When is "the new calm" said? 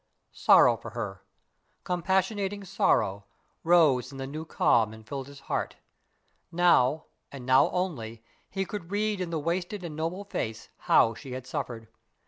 4.17-4.93